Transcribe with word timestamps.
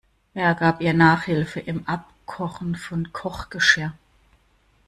Er 0.33 0.55
gab 0.55 0.81
ihr 0.81 0.93
Nachhilfe 0.95 1.59
im 1.59 1.85
Abkochen 1.87 2.75
von 2.75 3.13
Kochgeschirr. 3.13 3.93